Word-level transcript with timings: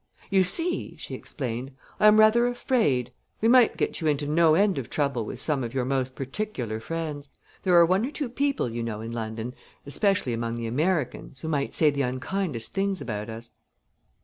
"You 0.31 0.43
see," 0.43 0.95
she 0.97 1.13
explained, 1.13 1.73
"I 1.99 2.07
am 2.07 2.19
rather 2.19 2.47
afraid. 2.47 3.13
We 3.39 3.47
might 3.47 3.77
get 3.77 4.01
you 4.01 4.07
into 4.07 4.25
no 4.27 4.55
end 4.55 4.79
of 4.79 4.89
trouble 4.89 5.25
with 5.25 5.39
some 5.39 5.63
of 5.63 5.75
your 5.75 5.85
most 5.85 6.15
particular 6.15 6.79
friends. 6.79 7.29
There 7.61 7.75
are 7.75 7.85
one 7.85 8.03
or 8.07 8.11
two 8.11 8.29
people, 8.29 8.67
you 8.67 8.81
know, 8.81 9.01
in 9.01 9.11
London, 9.11 9.53
especially 9.85 10.33
among 10.33 10.55
the 10.55 10.65
Americans, 10.65 11.41
who 11.41 11.49
might 11.49 11.75
say 11.75 11.91
the 11.91 12.01
unkindest 12.01 12.73
things 12.73 12.99
about 12.99 13.29
us." 13.29 13.51